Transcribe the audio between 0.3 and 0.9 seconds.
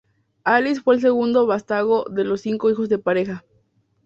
Alice